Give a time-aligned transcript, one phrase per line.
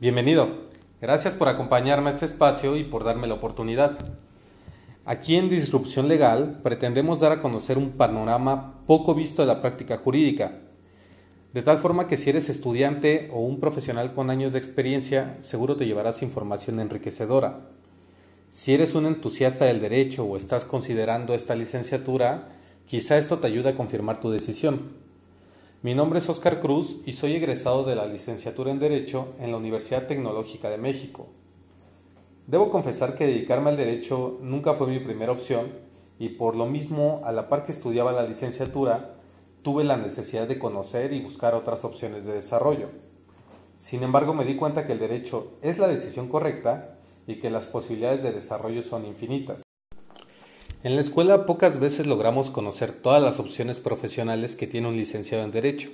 [0.00, 0.46] Bienvenido.
[1.00, 3.98] Gracias por acompañarme a este espacio y por darme la oportunidad.
[5.06, 9.96] Aquí en Disrupción Legal pretendemos dar a conocer un panorama poco visto de la práctica
[9.96, 10.52] jurídica,
[11.52, 15.74] de tal forma que si eres estudiante o un profesional con años de experiencia, seguro
[15.74, 17.56] te llevarás información enriquecedora.
[18.46, 22.44] Si eres un entusiasta del derecho o estás considerando esta licenciatura,
[22.86, 24.80] quizá esto te ayude a confirmar tu decisión.
[25.84, 29.58] Mi nombre es Oscar Cruz y soy egresado de la licenciatura en Derecho en la
[29.58, 31.24] Universidad Tecnológica de México.
[32.48, 35.64] Debo confesar que dedicarme al derecho nunca fue mi primera opción
[36.18, 38.98] y por lo mismo, a la par que estudiaba la licenciatura,
[39.62, 42.88] tuve la necesidad de conocer y buscar otras opciones de desarrollo.
[43.76, 46.82] Sin embargo, me di cuenta que el derecho es la decisión correcta
[47.28, 49.67] y que las posibilidades de desarrollo son infinitas.
[50.84, 55.42] En la escuela pocas veces logramos conocer todas las opciones profesionales que tiene un licenciado
[55.42, 55.88] en Derecho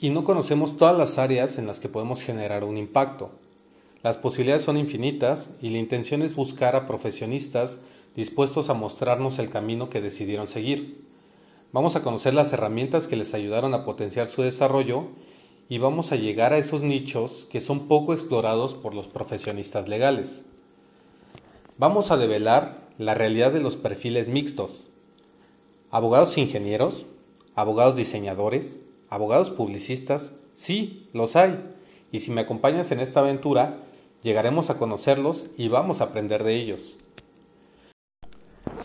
[0.00, 3.28] y no conocemos todas las áreas en las que podemos generar un impacto.
[4.04, 9.50] Las posibilidades son infinitas y la intención es buscar a profesionistas dispuestos a mostrarnos el
[9.50, 10.94] camino que decidieron seguir.
[11.72, 15.02] Vamos a conocer las herramientas que les ayudaron a potenciar su desarrollo
[15.68, 20.53] y vamos a llegar a esos nichos que son poco explorados por los profesionistas legales.
[21.76, 25.88] Vamos a develar la realidad de los perfiles mixtos.
[25.90, 26.94] Abogados ingenieros,
[27.56, 31.58] abogados diseñadores, abogados publicistas, sí, los hay.
[32.12, 33.76] Y si me acompañas en esta aventura,
[34.22, 36.94] llegaremos a conocerlos y vamos a aprender de ellos.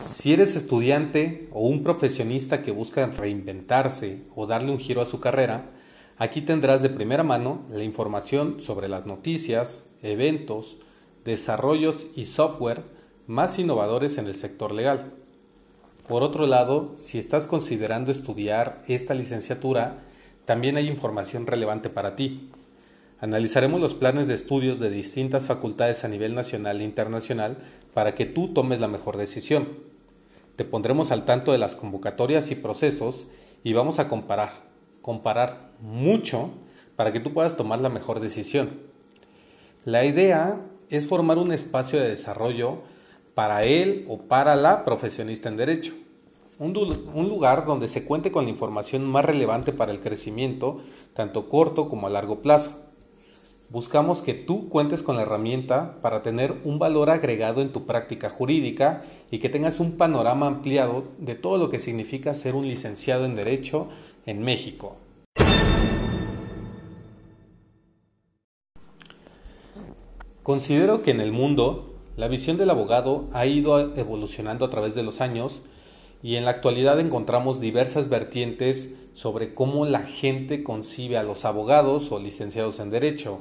[0.09, 5.20] Si eres estudiante o un profesionista que busca reinventarse o darle un giro a su
[5.20, 5.64] carrera,
[6.18, 10.78] aquí tendrás de primera mano la información sobre las noticias, eventos,
[11.25, 12.84] desarrollos y software
[13.28, 15.06] más innovadores en el sector legal.
[16.08, 19.95] Por otro lado, si estás considerando estudiar esta licenciatura,
[20.47, 22.50] también hay información relevante para ti.
[23.22, 27.56] Analizaremos los planes de estudios de distintas facultades a nivel nacional e internacional
[27.94, 29.68] para que tú tomes la mejor decisión.
[30.56, 33.28] Te pondremos al tanto de las convocatorias y procesos
[33.63, 34.51] y vamos a comparar,
[35.03, 36.50] comparar mucho
[36.96, 38.69] para que tú puedas tomar la mejor decisión.
[39.86, 42.77] La idea es formar un espacio de desarrollo
[43.35, 45.94] para él o para la profesionista en derecho.
[46.59, 50.77] Un, lugar donde se cuente con la información más relevante para el crecimiento,
[51.16, 52.69] tanto corto como a largo plazo.
[53.72, 58.29] Buscamos que tú cuentes con la herramienta para tener un valor agregado en tu práctica
[58.29, 63.25] jurídica y que tengas un panorama ampliado de todo lo que significa ser un licenciado
[63.25, 63.88] en Derecho
[64.25, 64.97] en México.
[70.50, 71.86] Considero que en el mundo
[72.18, 75.62] la visión del abogado ha ido evolucionando a través de los años
[76.24, 82.12] y en la actualidad encontramos diversas vertientes sobre cómo la gente concibe a los abogados
[82.12, 83.38] o licenciados en Derecho.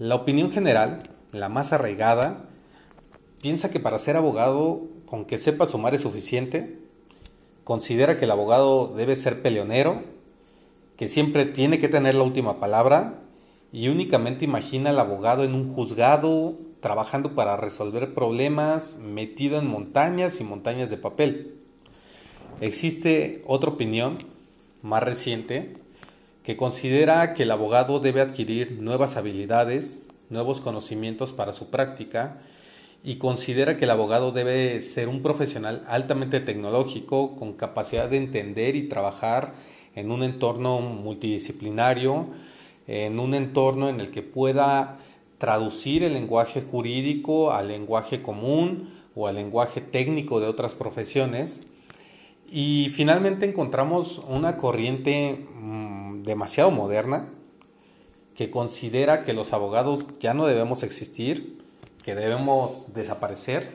[0.00, 1.00] La opinión general,
[1.30, 2.36] la más arraigada,
[3.40, 6.74] piensa que para ser abogado, con que sepa sumar es suficiente,
[7.62, 9.94] considera que el abogado debe ser peleonero,
[10.98, 13.16] que siempre tiene que tener la última palabra
[13.72, 20.40] y únicamente imagina al abogado en un juzgado, trabajando para resolver problemas, metido en montañas
[20.40, 21.46] y montañas de papel.
[22.60, 24.18] Existe otra opinión
[24.82, 25.74] más reciente
[26.44, 32.40] que considera que el abogado debe adquirir nuevas habilidades, nuevos conocimientos para su práctica
[33.04, 38.76] y considera que el abogado debe ser un profesional altamente tecnológico con capacidad de entender
[38.76, 39.52] y trabajar
[39.94, 42.26] en un entorno multidisciplinario,
[42.90, 44.98] en un entorno en el que pueda
[45.38, 51.60] traducir el lenguaje jurídico al lenguaje común o al lenguaje técnico de otras profesiones.
[52.50, 57.30] Y finalmente encontramos una corriente mmm, demasiado moderna
[58.36, 61.48] que considera que los abogados ya no debemos existir,
[62.04, 63.70] que debemos desaparecer,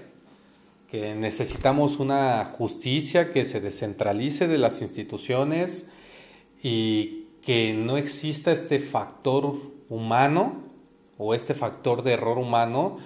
[0.91, 5.93] que necesitamos una justicia que se descentralice de las instituciones
[6.61, 9.53] y que no exista este factor
[9.89, 10.51] humano
[11.17, 12.97] o este factor de error humano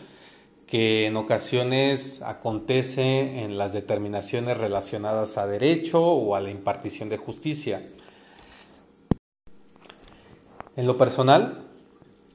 [0.67, 7.17] que en ocasiones acontece en las determinaciones relacionadas a derecho o a la impartición de
[7.17, 7.81] justicia.
[10.77, 11.59] En lo personal,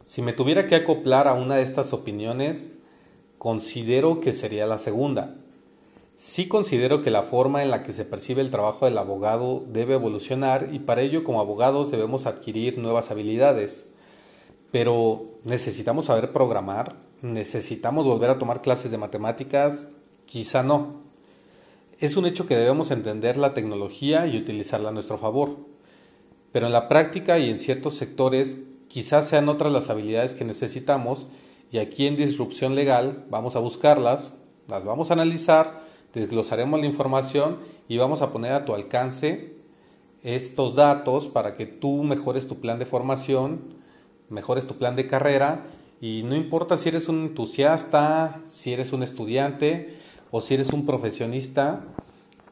[0.05, 5.35] si me tuviera que acoplar a una de estas opiniones, considero que sería la segunda.
[6.27, 9.95] Sí considero que la forma en la que se percibe el trabajo del abogado debe
[9.95, 13.95] evolucionar y para ello como abogados debemos adquirir nuevas habilidades.
[14.73, 16.91] Pero necesitamos saber programar,
[17.21, 20.89] necesitamos volver a tomar clases de matemáticas, quizá no.
[22.01, 25.55] Es un hecho que debemos entender la tecnología y utilizarla a nuestro favor,
[26.55, 31.27] pero en la práctica y en ciertos sectores quizás sean otras las habilidades que necesitamos
[31.71, 35.84] y aquí en disrupción legal vamos a buscarlas, las vamos a analizar,
[36.21, 37.57] desglosaremos la información
[37.89, 39.55] y vamos a poner a tu alcance
[40.23, 43.63] estos datos para que tú mejores tu plan de formación,
[44.31, 45.63] mejores tu plan de carrera
[46.01, 49.95] y no importa si eres un entusiasta, si eres un estudiante
[50.31, 51.81] o si eres un profesionista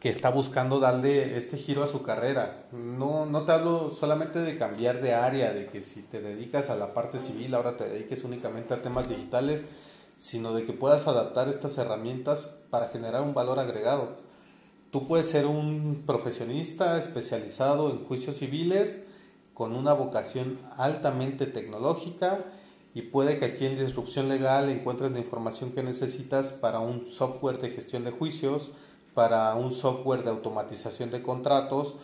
[0.00, 2.52] que está buscando darle este giro a su carrera.
[2.72, 6.76] No, no te hablo solamente de cambiar de área, de que si te dedicas a
[6.76, 9.62] la parte civil ahora te dediques únicamente a temas digitales,
[10.22, 14.08] sino de que puedas adaptar estas herramientas para generar un valor agregado.
[14.92, 19.08] Tú puedes ser un profesionista especializado en juicios civiles
[19.54, 22.38] con una vocación altamente tecnológica
[22.94, 27.58] y puede que aquí en Disrupción Legal encuentres la información que necesitas para un software
[27.58, 28.70] de gestión de juicios,
[29.14, 31.94] para un software de automatización de contratos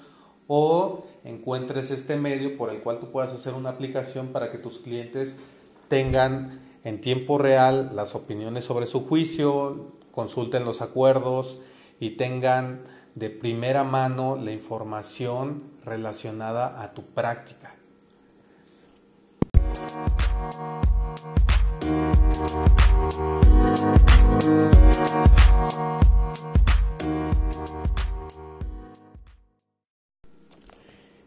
[0.49, 4.79] o encuentres este medio por el cual tú puedas hacer una aplicación para que tus
[4.79, 5.37] clientes
[5.89, 9.75] tengan en tiempo real las opiniones sobre su juicio,
[10.13, 11.63] consulten los acuerdos,
[12.01, 12.81] y tengan
[13.17, 17.75] de primera mano la información relacionada a tu práctica.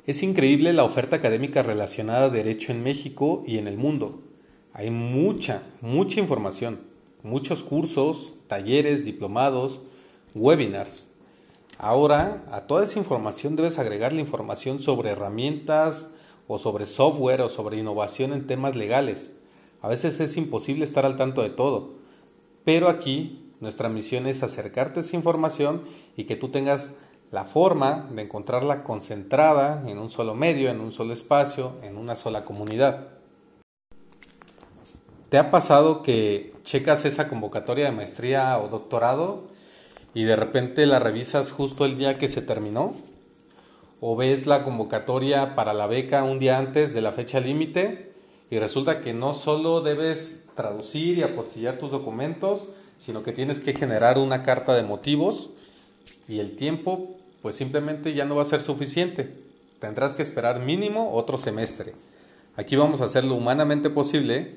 [0.07, 4.09] Es increíble la oferta académica relacionada a derecho en México y en el mundo.
[4.73, 6.79] Hay mucha, mucha información,
[7.23, 9.89] muchos cursos, talleres, diplomados,
[10.33, 11.07] webinars.
[11.77, 16.15] Ahora, a toda esa información debes agregar la información sobre herramientas
[16.47, 19.77] o sobre software o sobre innovación en temas legales.
[19.81, 21.89] A veces es imposible estar al tanto de todo,
[22.63, 25.81] pero aquí nuestra misión es acercarte a esa información
[26.15, 26.93] y que tú tengas
[27.31, 32.15] la forma de encontrarla concentrada en un solo medio, en un solo espacio, en una
[32.15, 33.05] sola comunidad.
[35.31, 39.41] ¿Te ha pasado que checas esa convocatoria de maestría o doctorado
[40.13, 42.93] y de repente la revisas justo el día que se terminó
[44.01, 47.97] o ves la convocatoria para la beca un día antes de la fecha límite
[48.49, 53.73] y resulta que no solo debes traducir y apostillar tus documentos, sino que tienes que
[53.73, 55.51] generar una carta de motivos
[56.27, 56.99] y el tiempo
[57.41, 59.33] pues simplemente ya no va a ser suficiente.
[59.79, 61.93] Tendrás que esperar mínimo otro semestre.
[62.57, 64.51] Aquí vamos a hacer lo humanamente posible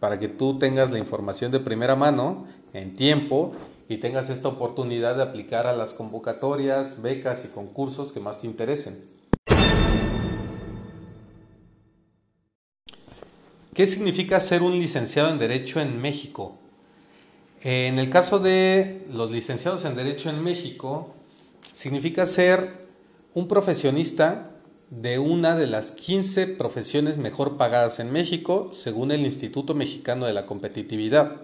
[0.00, 3.54] para que tú tengas la información de primera mano en tiempo
[3.88, 8.46] y tengas esta oportunidad de aplicar a las convocatorias, becas y concursos que más te
[8.46, 8.94] interesen.
[13.74, 16.50] ¿Qué significa ser un licenciado en Derecho en México?
[17.62, 21.06] En el caso de los licenciados en Derecho en México,
[21.72, 22.70] significa ser
[23.34, 24.50] un profesionista
[24.90, 30.32] de una de las 15 profesiones mejor pagadas en México, según el Instituto Mexicano de
[30.32, 31.34] la Competitividad.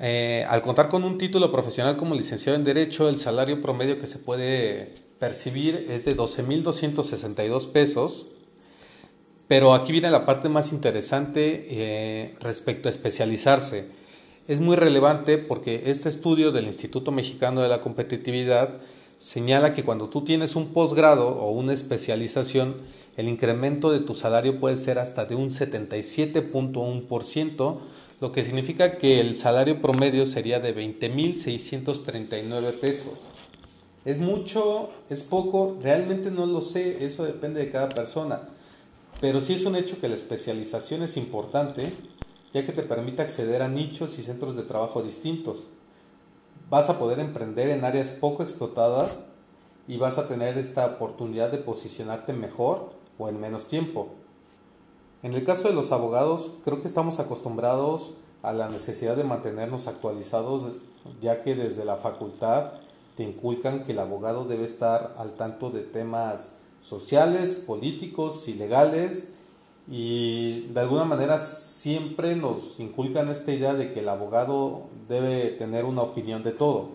[0.00, 4.06] Eh, al contar con un título profesional como licenciado en Derecho, el salario promedio que
[4.06, 4.88] se puede
[5.18, 8.26] percibir es de 12.262 pesos,
[9.48, 13.90] pero aquí viene la parte más interesante eh, respecto a especializarse.
[14.46, 18.70] Es muy relevante porque este estudio del Instituto Mexicano de la Competitividad
[19.18, 22.74] señala que cuando tú tienes un posgrado o una especialización,
[23.16, 27.78] el incremento de tu salario puede ser hasta de un 77.1%,
[28.20, 33.18] lo que significa que el salario promedio sería de 20.639 pesos.
[34.04, 34.90] ¿Es mucho?
[35.10, 35.76] ¿Es poco?
[35.82, 38.48] Realmente no lo sé, eso depende de cada persona.
[39.20, 41.92] Pero sí es un hecho que la especialización es importante,
[42.52, 45.66] ya que te permite acceder a nichos y centros de trabajo distintos.
[46.70, 49.24] Vas a poder emprender en áreas poco explotadas
[49.86, 54.08] y vas a tener esta oportunidad de posicionarte mejor o en menos tiempo.
[55.22, 59.86] En el caso de los abogados, creo que estamos acostumbrados a la necesidad de mantenernos
[59.86, 60.76] actualizados,
[61.22, 62.74] ya que desde la facultad
[63.16, 69.37] te inculcan que el abogado debe estar al tanto de temas sociales, políticos y legales,
[69.90, 75.84] y de alguna manera siempre nos inculcan esta idea de que el abogado debe tener
[75.84, 76.88] una opinión de todo.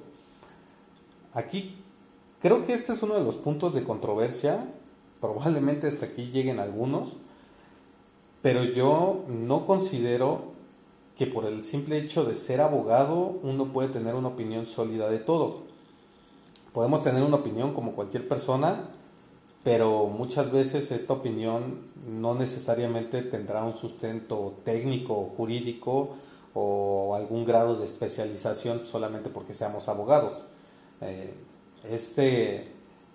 [1.33, 1.75] Aquí
[2.41, 4.63] creo que este es uno de los puntos de controversia,
[5.19, 7.17] probablemente hasta aquí lleguen algunos,
[8.43, 10.39] pero yo no considero
[11.17, 15.19] que por el simple hecho de ser abogado uno puede tener una opinión sólida de
[15.19, 15.62] todo.
[16.73, 18.83] Podemos tener una opinión como cualquier persona,
[19.63, 21.63] pero muchas veces esta opinión
[22.10, 26.15] no necesariamente tendrá un sustento técnico jurídico
[26.53, 30.34] o algún grado de especialización solamente porque seamos abogados.
[31.01, 31.34] Eh,
[31.86, 32.67] este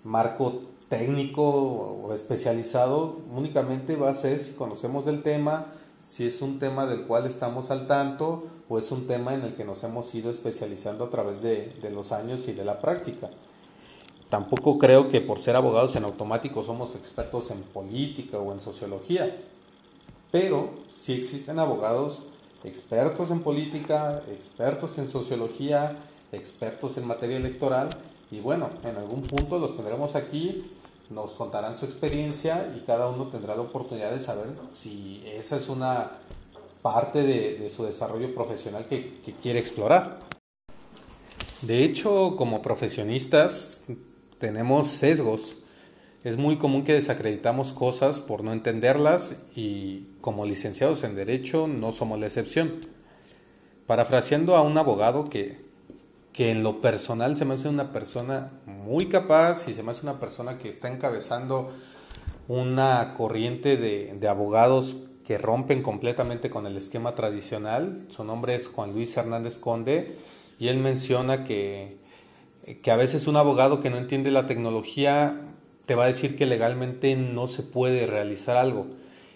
[0.05, 0.53] marco
[0.89, 5.65] técnico o especializado, únicamente va a ser si conocemos del tema,
[6.05, 9.55] si es un tema del cual estamos al tanto o es un tema en el
[9.55, 13.29] que nos hemos ido especializando a través de, de los años y de la práctica.
[14.29, 19.25] Tampoco creo que por ser abogados en automático somos expertos en política o en sociología,
[20.31, 22.19] pero sí existen abogados
[22.63, 25.97] expertos en política, expertos en sociología,
[26.31, 27.89] expertos en materia electoral
[28.29, 30.63] y bueno, en algún punto los tendremos aquí,
[31.09, 35.69] nos contarán su experiencia y cada uno tendrá la oportunidad de saber si esa es
[35.69, 36.07] una
[36.83, 39.03] parte de, su desarrollo profesional que
[39.41, 40.19] quiere explorar.
[41.63, 43.85] De hecho, como profesionistas
[44.39, 45.55] tenemos sesgos.
[46.23, 51.91] Es muy común que desacreditamos cosas por no entenderlas y como licenciados en Derecho no
[51.91, 52.71] somos la excepción.
[53.87, 55.57] Parafraseando a un abogado que,
[56.33, 60.03] que en lo personal se me hace una persona muy capaz y se me hace
[60.03, 61.69] una persona que está encabezando
[62.47, 67.99] una corriente de, de abogados que rompen completamente con el esquema tradicional.
[68.11, 70.15] Su nombre es Juan Luis Hernández Conde
[70.59, 71.98] y él menciona que
[72.83, 75.33] que a veces un abogado que no entiende la tecnología
[75.85, 78.85] te va a decir que legalmente no se puede realizar algo.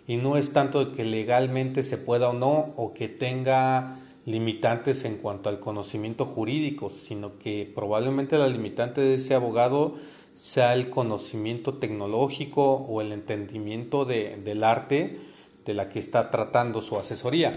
[0.05, 5.17] Y no es tanto que legalmente se pueda o no, o que tenga limitantes en
[5.17, 9.95] cuanto al conocimiento jurídico, sino que probablemente la limitante de ese abogado
[10.35, 15.17] sea el conocimiento tecnológico o el entendimiento del arte
[15.65, 17.51] de la que está tratando su asesoría.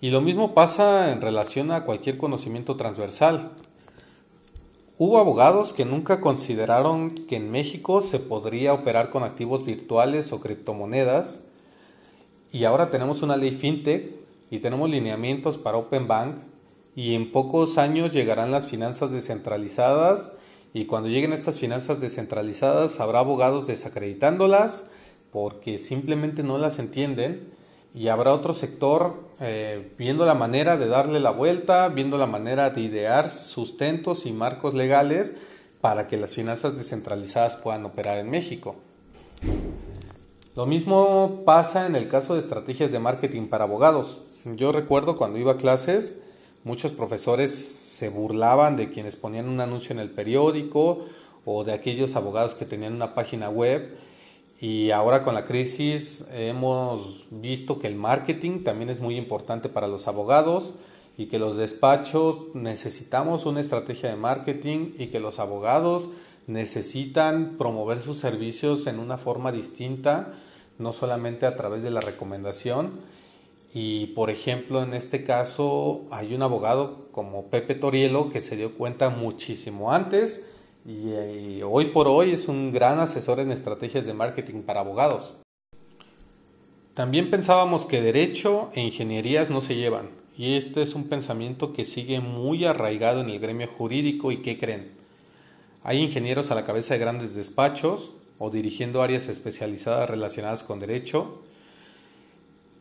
[0.00, 3.50] Y lo mismo pasa en relación a cualquier conocimiento transversal.
[5.02, 10.42] Hubo abogados que nunca consideraron que en México se podría operar con activos virtuales o
[10.42, 14.12] criptomonedas y ahora tenemos una ley fintech
[14.50, 16.34] y tenemos lineamientos para Open Bank
[16.96, 20.38] y en pocos años llegarán las finanzas descentralizadas
[20.74, 24.84] y cuando lleguen estas finanzas descentralizadas habrá abogados desacreditándolas
[25.32, 27.40] porque simplemente no las entienden
[27.94, 32.70] y habrá otro sector eh, viendo la manera de darle la vuelta, viendo la manera
[32.70, 35.36] de idear sustentos y marcos legales
[35.80, 38.76] para que las finanzas descentralizadas puedan operar en México.
[40.56, 44.40] Lo mismo pasa en el caso de estrategias de marketing para abogados.
[44.44, 49.92] Yo recuerdo cuando iba a clases, muchos profesores se burlaban de quienes ponían un anuncio
[49.92, 51.04] en el periódico
[51.44, 53.82] o de aquellos abogados que tenían una página web
[54.60, 59.88] y ahora con la crisis hemos visto que el marketing también es muy importante para
[59.88, 60.74] los abogados
[61.16, 66.10] y que los despachos necesitamos una estrategia de marketing y que los abogados
[66.46, 70.26] necesitan promover sus servicios en una forma distinta,
[70.78, 72.92] no solamente a través de la recomendación.
[73.72, 78.70] Y por ejemplo, en este caso hay un abogado como Pepe Torielo que se dio
[78.72, 84.62] cuenta muchísimo antes y, hoy por hoy es un gran asesor en estrategias de marketing
[84.62, 85.42] para abogados.
[86.94, 91.84] También pensábamos que derecho e ingenierías no se llevan, y este es un pensamiento que
[91.84, 94.84] sigue muy arraigado en el gremio jurídico y ¿qué creen?
[95.84, 101.32] Hay ingenieros a la cabeza de grandes despachos o dirigiendo áreas especializadas relacionadas con derecho.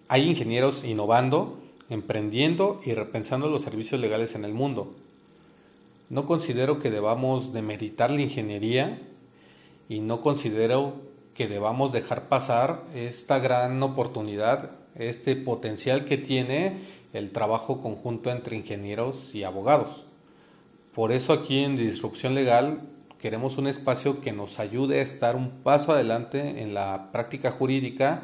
[0.10, 1.54] Hay ingenieros innovando,
[1.90, 4.92] emprendiendo y repensando los servicios legales en el mundo.
[6.10, 8.98] No considero que debamos demeritar la ingeniería
[9.90, 10.92] y no considero
[11.36, 16.76] que debamos dejar pasar esta gran oportunidad, este potencial que tiene
[17.14, 20.04] el trabajo conjunto entre ingenieros y abogados.
[20.96, 22.76] Por eso aquí en Disrupción Legal
[23.22, 28.22] queremos un espacio que nos ayude a estar un paso adelante en la práctica jurídica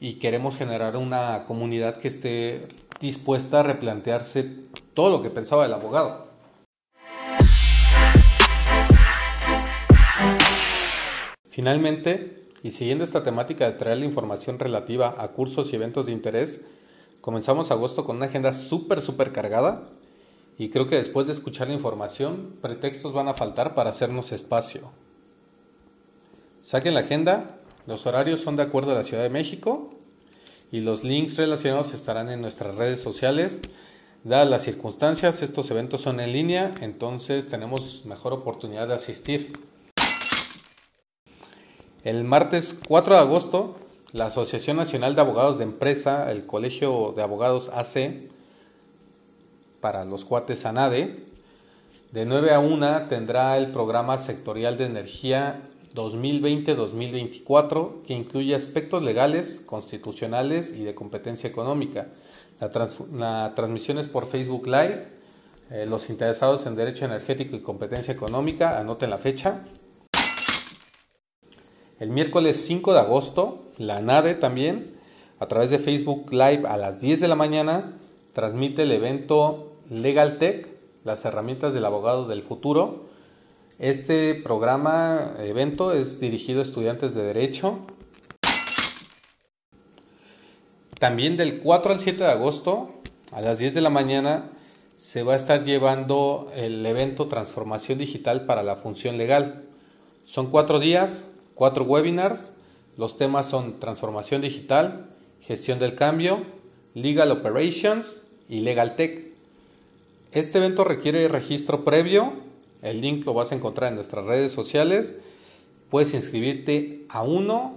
[0.00, 2.60] y queremos generar una comunidad que esté
[3.00, 4.44] dispuesta a replantearse
[4.94, 6.27] todo lo que pensaba el abogado.
[11.58, 12.24] Finalmente,
[12.62, 17.18] y siguiendo esta temática de traer la información relativa a cursos y eventos de interés,
[17.20, 19.82] comenzamos agosto con una agenda súper, súper cargada
[20.56, 24.82] y creo que después de escuchar la información, pretextos van a faltar para hacernos espacio.
[26.62, 27.44] Saquen la agenda,
[27.88, 29.84] los horarios son de acuerdo a la Ciudad de México
[30.70, 33.58] y los links relacionados estarán en nuestras redes sociales.
[34.22, 39.50] Dadas las circunstancias, estos eventos son en línea, entonces tenemos mejor oportunidad de asistir.
[42.08, 43.70] El martes 4 de agosto,
[44.14, 48.18] la Asociación Nacional de Abogados de Empresa, el Colegio de Abogados AC,
[49.82, 51.14] para los cuates ANADE,
[52.12, 55.54] de 9 a 1 tendrá el programa sectorial de energía
[55.96, 62.06] 2020-2024 que incluye aspectos legales, constitucionales y de competencia económica.
[62.62, 65.02] La, transmisión es por Facebook Live
[65.70, 69.60] Eh, los interesados en Derecho Energético y Competencia Económica, anoten la fecha.
[72.00, 74.84] El miércoles 5 de agosto, la NADE también,
[75.40, 77.82] a través de Facebook Live a las 10 de la mañana,
[78.34, 80.64] transmite el evento Legal Tech,
[81.04, 82.94] las herramientas del abogado del futuro.
[83.80, 87.74] Este programa, evento, es dirigido a estudiantes de Derecho.
[91.00, 92.88] También del 4 al 7 de agosto,
[93.32, 94.44] a las 10 de la mañana,
[94.94, 99.60] se va a estar llevando el evento Transformación Digital para la Función Legal.
[100.24, 102.94] Son cuatro días, cuatro webinars.
[102.98, 104.94] Los temas son transformación digital,
[105.42, 106.38] gestión del cambio,
[106.94, 109.20] legal operations y legal tech.
[110.32, 112.32] Este evento requiere registro previo.
[112.82, 115.24] El link lo vas a encontrar en nuestras redes sociales.
[115.90, 117.72] Puedes inscribirte a uno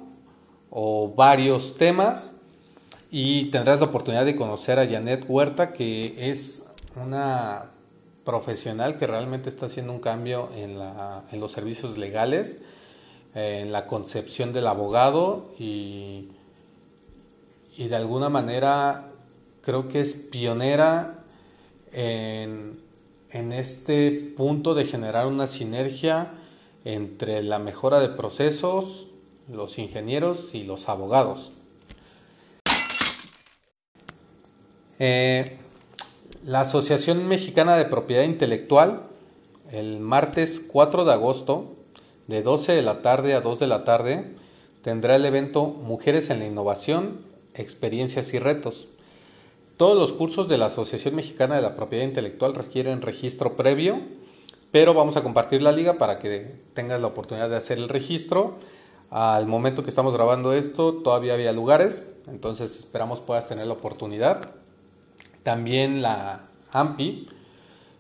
[0.70, 7.64] o varios temas y tendrás la oportunidad de conocer a Janet Huerta, que es una
[8.26, 10.78] profesional que realmente está haciendo un cambio en,
[11.32, 12.71] en los servicios legales,
[13.36, 16.30] en la concepción del abogado y,
[17.78, 19.02] y de alguna manera
[19.64, 21.12] creo que es pionera
[21.94, 22.74] en,
[23.34, 26.28] en este punto de generar una sinergia
[26.84, 31.52] entre la mejora de procesos, los ingenieros y los abogados.
[35.00, 35.58] Eh,
[36.46, 39.00] la Asociación Mexicana de Propiedad Intelectual,
[39.72, 41.66] el martes 4 de agosto,
[42.28, 44.24] de 12 de la tarde a 2 de la tarde,
[44.84, 47.20] tendrá el evento Mujeres en la Innovación,
[47.56, 48.98] Experiencias y Retos.
[49.78, 54.00] Todos los cursos de la Asociación Mexicana de la Propiedad Intelectual requieren registro previo,
[54.72, 58.54] pero vamos a compartir la liga para que tengas la oportunidad de hacer el registro.
[59.10, 64.48] Al momento que estamos grabando esto, todavía había lugares, entonces esperamos puedas tener la oportunidad.
[65.44, 67.28] También la AMPI,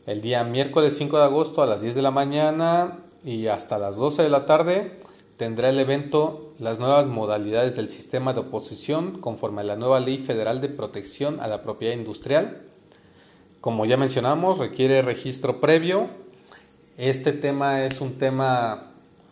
[0.08, 2.90] el día miércoles 5 de agosto a las 10 de la mañana
[3.24, 4.90] y hasta las 12 de la tarde,
[5.38, 10.20] tendrá el evento Las nuevas modalidades del sistema de oposición conforme a la nueva Ley
[10.20, 12.56] Federal de Protección a la Propiedad Industrial.
[13.60, 16.06] Como ya mencionamos, requiere registro previo.
[16.98, 18.80] Este tema es un tema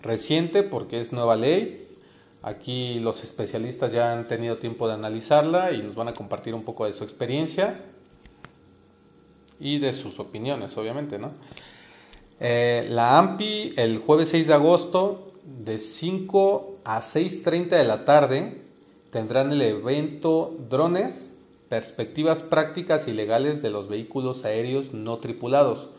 [0.02, 1.86] reciente porque es nueva ley.
[2.42, 6.64] Aquí los especialistas ya han tenido tiempo de analizarla y nos van a compartir un
[6.64, 7.76] poco de su experiencia
[9.60, 11.32] y de sus opiniones, obviamente, ¿no?
[12.40, 15.20] Eh, la AMPI el jueves 6 de agosto
[15.66, 18.62] de 5 a 6.30 de la tarde
[19.12, 25.90] tendrán el evento Drones, perspectivas prácticas y legales de los vehículos aéreos no tripulados.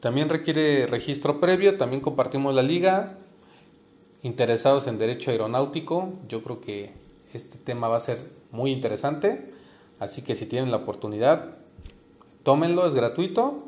[0.00, 3.12] También requiere registro previo, también compartimos la liga.
[4.22, 6.90] Interesados en derecho aeronáutico, yo creo que
[7.34, 8.18] este tema va a ser
[8.52, 9.38] muy interesante,
[10.00, 11.44] así que si tienen la oportunidad,
[12.48, 13.58] Tómenlo, es gratuito.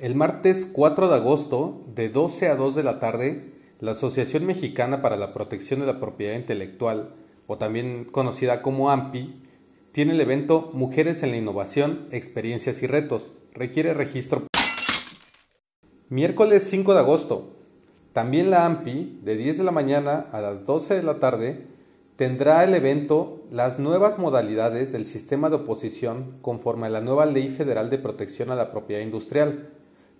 [0.00, 3.42] El martes 4 de agosto, de 12 a 2 de la tarde,
[3.80, 7.10] la Asociación Mexicana para la Protección de la Propiedad Intelectual,
[7.48, 9.34] o también conocida como AMPI,
[9.92, 13.24] tiene el evento Mujeres en la Innovación, Experiencias y Retos.
[13.54, 14.44] Requiere registro.
[16.10, 17.48] Miércoles 5 de agosto,
[18.12, 21.56] también la AMPI, de 10 de la mañana a las 12 de la tarde,
[22.16, 27.48] tendrá el evento las nuevas modalidades del sistema de oposición conforme a la nueva Ley
[27.48, 29.56] Federal de Protección a la Propiedad Industrial.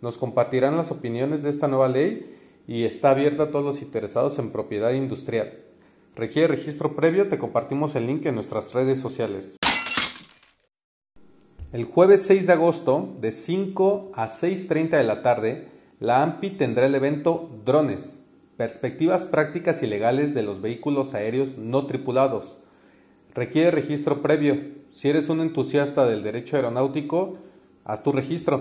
[0.02, 2.24] Nos compartirán las opiniones de esta nueva ley
[2.66, 5.50] y está abierta a todos los interesados en propiedad industrial.
[6.16, 9.56] Requiere registro previo, te compartimos el link en nuestras redes sociales.
[11.72, 15.68] El jueves 6 de agosto, de 5 a 6.30 de la tarde,
[16.00, 18.18] la AMPI tendrá el evento Drones,
[18.58, 22.56] Perspectivas prácticas y legales de los vehículos aéreos no tripulados.
[23.32, 24.56] Requiere registro previo.
[24.90, 27.38] Si eres un entusiasta del derecho aeronáutico,
[27.84, 28.60] haz tu registro.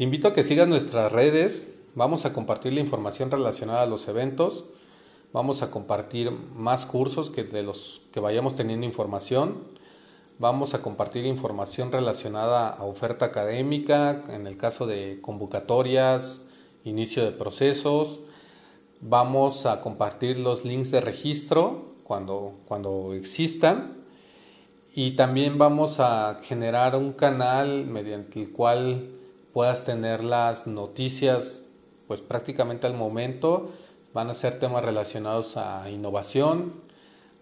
[0.00, 1.92] Te invito a que sigas nuestras redes.
[1.94, 4.64] Vamos a compartir la información relacionada a los eventos.
[5.34, 9.54] Vamos a compartir más cursos que de los que vayamos teniendo información.
[10.38, 16.46] Vamos a compartir información relacionada a oferta académica, en el caso de convocatorias,
[16.84, 18.24] inicio de procesos.
[19.02, 23.86] Vamos a compartir los links de registro cuando, cuando existan.
[24.94, 28.98] Y también vamos a generar un canal mediante el cual
[29.52, 33.68] puedas tener las noticias pues prácticamente al momento.
[34.14, 36.72] Van a ser temas relacionados a innovación,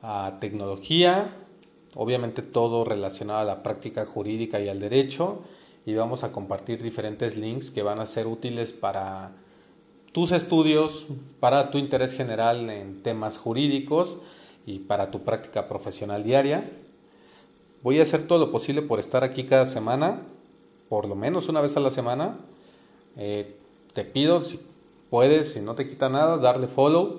[0.03, 1.29] a tecnología
[1.95, 5.43] obviamente todo relacionado a la práctica jurídica y al derecho
[5.87, 9.31] y vamos a compartir diferentes links que van a ser útiles para
[10.13, 11.05] tus estudios,
[11.41, 14.23] para tu interés general en temas jurídicos
[14.67, 16.63] y para tu práctica profesional diaria.
[17.83, 20.21] Voy a hacer todo lo posible por estar aquí cada semana,
[20.89, 22.35] por lo menos una vez a la semana.
[23.19, 23.47] Eh,
[23.95, 24.59] te pido, si
[25.11, 27.11] puedes, si no te quita nada, darle follow.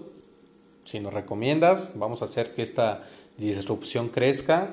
[0.86, 2.98] Si nos recomiendas, vamos a hacer que esta
[3.38, 4.70] disrupción crezca.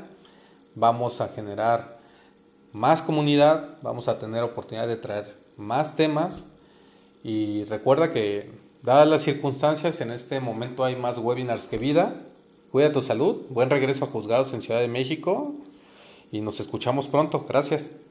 [0.77, 1.87] Vamos a generar
[2.75, 5.25] más comunidad, vamos a tener oportunidad de traer
[5.59, 6.35] más temas.
[7.25, 8.49] Y recuerda que,
[8.85, 12.15] dadas las circunstancias, en este momento hay más webinars que vida.
[12.71, 15.53] Cuida tu salud, buen regreso a Juzgados en Ciudad de México
[16.31, 17.45] y nos escuchamos pronto.
[17.49, 18.06] Gracias.